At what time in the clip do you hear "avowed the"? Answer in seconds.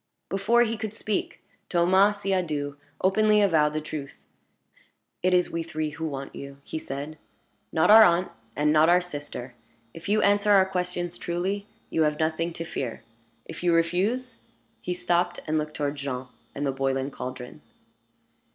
3.39-3.79